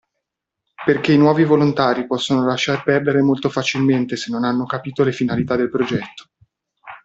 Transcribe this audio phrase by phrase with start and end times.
[0.83, 5.55] Perché i nuovi volontari possono lasciar perdere molto facilmente se non hanno capito le finalità
[5.55, 6.29] del progetto.